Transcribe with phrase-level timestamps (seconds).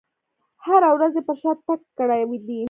[0.65, 2.59] هره ورځ یې پر شا تګ کړی دی.